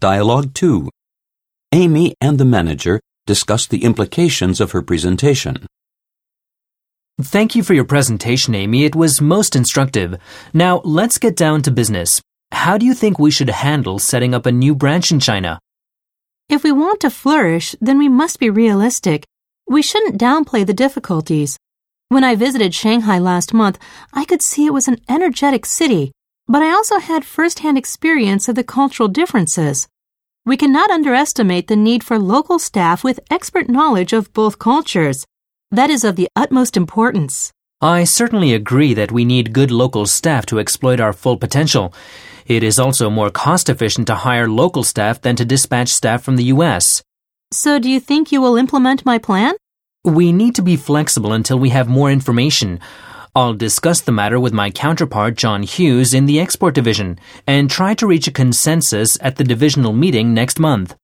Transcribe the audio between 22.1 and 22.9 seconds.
When I visited